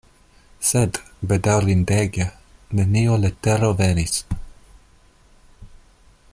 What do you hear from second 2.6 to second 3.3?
neniu